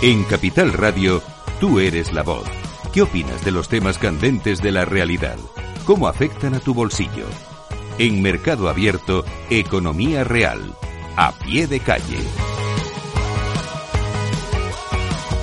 [0.00, 1.20] En Capital Radio,
[1.58, 2.46] tú eres la voz.
[2.92, 5.36] ¿Qué opinas de los temas candentes de la realidad?
[5.84, 7.26] ¿Cómo afectan a tu bolsillo?
[7.98, 10.72] En Mercado Abierto, Economía Real.
[11.16, 12.18] A pie de calle.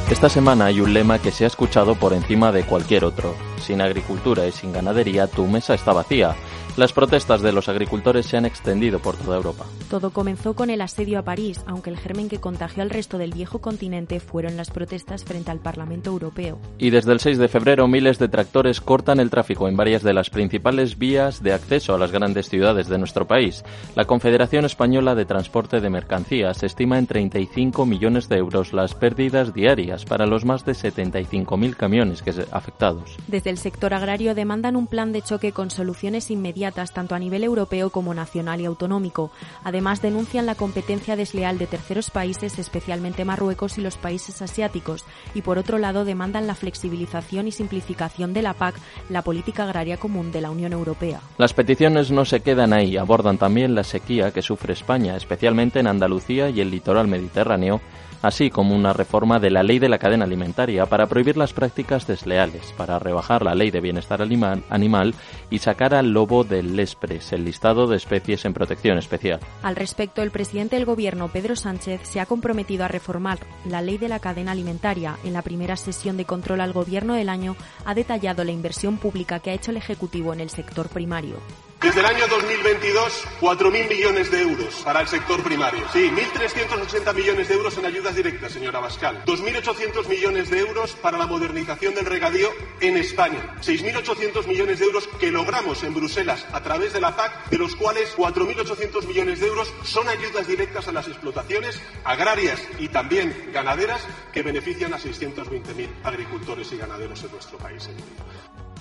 [0.10, 3.36] Esta semana hay un lema que se ha escuchado por encima de cualquier otro.
[3.66, 6.36] Sin agricultura y sin ganadería, tu mesa está vacía.
[6.78, 9.66] Las protestas de los agricultores se han extendido por toda Europa.
[9.90, 13.32] Todo comenzó con el asedio a París, aunque el germen que contagió al resto del
[13.32, 16.60] viejo continente fueron las protestas frente al Parlamento Europeo.
[16.78, 20.14] Y desde el 6 de febrero miles de tractores cortan el tráfico en varias de
[20.14, 23.64] las principales vías de acceso a las grandes ciudades de nuestro país.
[23.96, 29.54] La Confederación Española de Transporte de Mercancías estima en 35 millones de euros las pérdidas
[29.54, 33.16] diarias para los más de 75.000 camiones que afectados.
[33.28, 37.44] Desde el sector agrario demandan un plan de choque con soluciones inmediatas tanto a nivel
[37.44, 39.32] europeo como nacional y autonómico.
[39.64, 45.42] Además, denuncian la competencia desleal de terceros países, especialmente Marruecos y los países asiáticos, y
[45.42, 48.76] por otro lado demandan la flexibilización y simplificación de la PAC,
[49.10, 51.22] la política agraria común de la Unión Europea.
[51.38, 55.88] Las peticiones no se quedan ahí, abordan también la sequía que sufre España, especialmente en
[55.88, 57.82] Andalucía y el litoral mediterráneo,
[58.26, 62.08] así como una reforma de la ley de la cadena alimentaria para prohibir las prácticas
[62.08, 65.14] desleales, para rebajar la ley de bienestar animal,
[65.50, 69.40] y sacar al lobo del Lespres, el listado de especies en protección especial.
[69.62, 73.98] Al respecto, el presidente del Gobierno, Pedro Sánchez, se ha comprometido a reformar la ley
[73.98, 75.18] de la cadena alimentaria.
[75.24, 79.40] En la primera sesión de control al Gobierno del año ha detallado la inversión pública
[79.40, 81.36] que ha hecho el Ejecutivo en el sector primario.
[81.82, 85.86] Desde el año 2022, 4.000 millones de euros para el sector primario.
[85.94, 89.24] Sí, 1.380 millones de euros en ayudas directas, señora Bascal.
[89.26, 92.50] 2.800 millones de euros para la modernización del regadío
[92.82, 93.56] en España.
[93.62, 97.76] 6.800 millones de euros que logramos en Bruselas a través de la PAC, de los
[97.76, 104.02] cuales 4.800 millones de euros son ayudas directas a las explotaciones agrarias y también ganaderas
[104.34, 107.90] que benefician a 620.000 agricultores y ganaderos en nuestro país.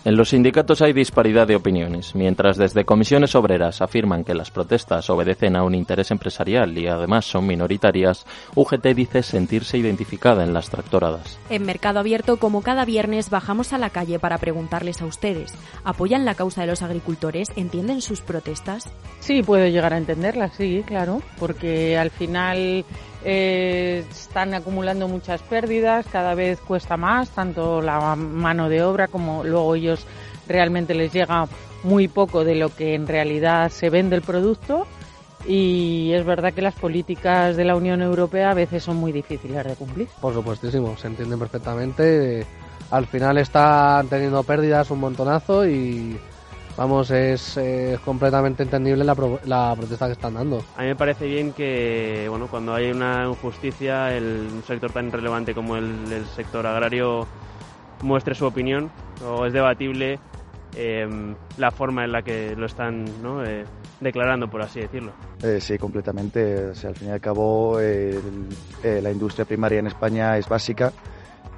[0.04, 2.14] En los sindicatos hay disparidad de opiniones.
[2.14, 7.24] Mientras desde comisiones obreras afirman que las protestas obedecen a un interés empresarial y además
[7.24, 11.38] son minoritarias, UGT dice sentirse identificada en las tractoradas.
[11.48, 15.54] En Mercado Abierto, como cada viernes, bajamos a la calle para preguntarles a ustedes.
[15.84, 17.50] ¿Apoyan la causa de los agricultores?
[17.56, 18.92] ¿Entienden sus protestas?
[19.20, 22.84] Sí, puedo llegar a entenderlas, sí, claro, porque al final
[23.24, 29.44] eh, están acumulando muchas pérdidas, cada vez cuesta más, tanto la mano de obra como
[29.44, 30.06] luego ellos
[30.46, 31.46] realmente les llega
[31.82, 34.86] muy poco de lo que en realidad se vende el producto
[35.46, 39.64] y es verdad que las políticas de la Unión Europea a veces son muy difíciles
[39.64, 40.08] de cumplir.
[40.20, 42.46] Por supuestísimo, se entienden perfectamente.
[42.90, 46.18] Al final están teniendo pérdidas un montonazo y
[46.76, 47.58] vamos, es,
[48.04, 50.62] completamente entendible la, la, protesta que están dando.
[50.76, 55.10] A mí me parece bien que, bueno, cuando hay una injusticia, el, un sector tan
[55.10, 57.26] relevante como el, sector agrario
[58.02, 58.90] muestre su opinión,
[59.26, 60.18] o es debatible
[60.76, 61.08] eh,
[61.56, 63.44] la forma en la que lo están ¿no?
[63.44, 63.64] eh,
[64.00, 65.12] declarando, por así decirlo.
[65.42, 66.66] Eh, sí, completamente.
[66.66, 70.92] O sea, al fin y al cabo, la industria primaria en España es básica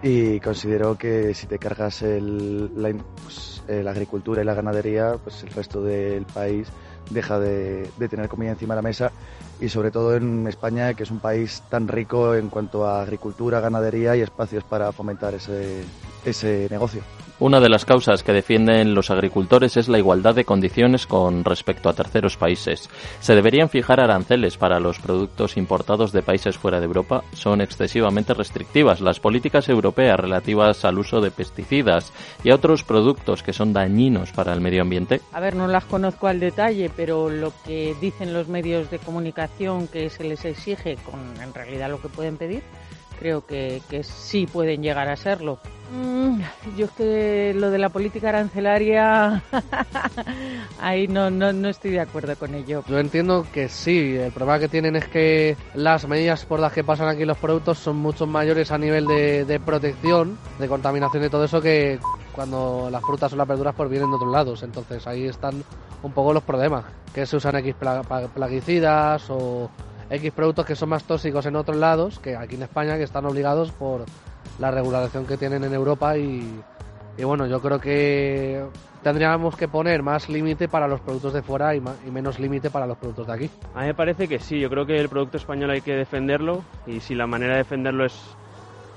[0.03, 5.17] y considero que si te cargas el, la, pues, eh, la, agricultura y la ganadería,
[5.23, 6.69] pues el resto del país
[7.11, 9.13] deja de, de, tener comida encima de la mesa
[9.61, 13.61] y sobre todo en España, que es un país tan rico en cuanto a agricultura,
[13.61, 15.85] ganadería y espacios para fomentar ese,
[16.27, 17.03] ese negocio.
[17.39, 21.91] Una de las causas que defienden los agricultores es la igualdad de condiciones con respecto
[21.91, 22.89] a terceros países.
[23.21, 27.25] ¿Se deberían fijar aranceles para los productos importados de países fuera de Europa?
[27.35, 32.11] Son excesivamente restrictivas las políticas europeas relativas al uso de pesticidas
[32.43, 35.21] y a otros productos que son dañinos para el medio ambiente.
[35.35, 39.89] A ver, no las conozco al detalle, pero lo que dicen los medios de comunicación
[39.89, 42.63] que se les exige con en realidad lo que pueden pedir
[43.19, 45.59] creo que, que sí pueden llegar a serlo.
[45.93, 46.41] Mm,
[46.77, 49.43] yo es que lo de la política arancelaria,
[50.81, 52.83] ahí no, no, no estoy de acuerdo con ello.
[52.89, 56.83] Yo entiendo que sí, el problema que tienen es que las medidas por las que
[56.83, 61.45] pasan aquí los productos son mucho mayores a nivel de, protección, de contaminación y todo
[61.45, 62.01] eso que
[62.33, 64.63] cuando las frutas o las verduras pues vienen de otros lados.
[64.65, 65.63] Entonces ahí están
[66.03, 66.85] un poco los problemas,
[67.15, 67.75] que se usan X
[68.35, 69.71] plaguicidas o
[70.11, 73.25] X productos que son más tóxicos en otros lados que aquí en España, que están
[73.25, 74.05] obligados por
[74.59, 76.63] la regulación que tienen en Europa y,
[77.23, 78.65] bueno, yo creo que
[79.03, 82.87] tendríamos que poner más límite para los productos de fuera y, y menos límite para
[82.87, 83.51] los productos de aquí.
[83.75, 86.65] A mí me parece que sí, yo creo que el producto español hay que defenderlo
[86.87, 88.37] y si la manera de defenderlo es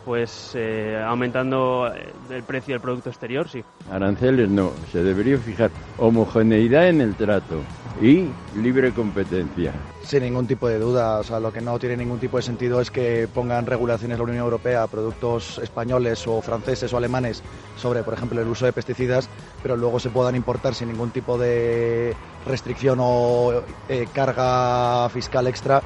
[0.10, 1.88] pues eh, aumentando
[2.32, 3.64] el precio del producto exterior, sí.
[3.92, 5.70] Aranceles no, se debería fijar
[6.00, 7.62] homogeneidad en el trato
[8.02, 8.28] y
[8.60, 9.72] libre competencia.
[10.02, 12.82] Sin ningún tipo de duda, o sea, lo que no tiene ningún tipo de sentido
[12.82, 17.44] es que pongan regulaciones la Unión Europea a productos españoles o franceses o alemanes
[17.76, 19.30] sobre, por ejemplo, el uso de pesticidas,
[19.62, 22.16] pero luego se puedan importar sin ningún tipo de
[22.48, 25.84] restricción o eh, carga fiscal extra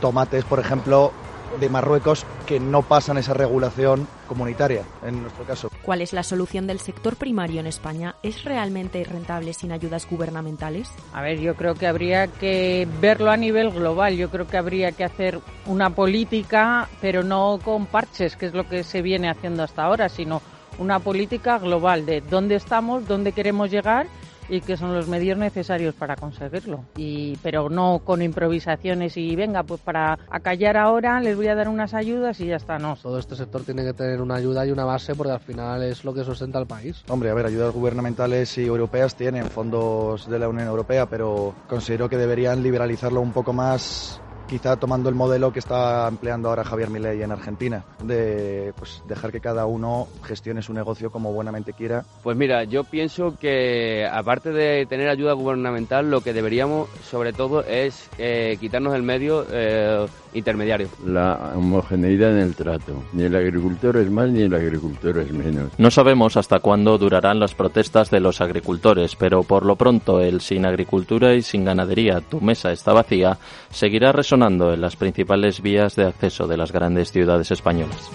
[0.00, 1.12] tomates, por ejemplo,
[1.60, 5.70] de Marruecos que no pasan esa regulación comunitaria, en nuestro caso.
[5.82, 8.16] ¿Cuál es la solución del sector primario en España?
[8.22, 10.90] ¿Es realmente rentable sin ayudas gubernamentales?
[11.12, 14.16] A ver, yo creo que habría que verlo a nivel global.
[14.16, 18.68] Yo creo que habría que hacer una política, pero no con parches, que es lo
[18.68, 20.42] que se viene haciendo hasta ahora, sino
[20.78, 24.06] una política global de dónde estamos, dónde queremos llegar
[24.48, 26.84] y que son los medios necesarios para conseguirlo.
[26.96, 31.68] Y, pero no con improvisaciones y venga, pues para acallar ahora les voy a dar
[31.68, 32.96] unas ayudas y ya está, no.
[32.96, 36.04] Todo este sector tiene que tener una ayuda y una base porque al final es
[36.04, 37.04] lo que sustenta al país.
[37.08, 42.08] Hombre, a ver, ayudas gubernamentales y europeas tienen fondos de la Unión Europea, pero considero
[42.08, 46.90] que deberían liberalizarlo un poco más quizá tomando el modelo que está empleando ahora Javier
[46.90, 52.04] Milei en Argentina, de pues, dejar que cada uno gestione su negocio como buenamente quiera.
[52.22, 57.64] Pues mira, yo pienso que aparte de tener ayuda gubernamental, lo que deberíamos sobre todo
[57.64, 60.88] es eh, quitarnos el medio eh, intermediario.
[61.04, 63.04] La homogeneidad en el trato.
[63.12, 65.70] Ni el agricultor es más ni el agricultor es menos.
[65.78, 70.40] No sabemos hasta cuándo durarán las protestas de los agricultores, pero por lo pronto el
[70.40, 73.38] sin agricultura y sin ganadería, tu mesa está vacía,
[73.70, 78.10] seguirá resonando en las principales vías de acceso de las grandes ciudades españolas.